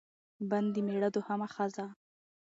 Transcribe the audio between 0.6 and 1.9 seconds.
د مېړه دوهمه ښځه